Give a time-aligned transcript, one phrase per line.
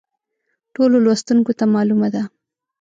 [0.73, 2.23] ټولو لوستونکو ته معلومه ده.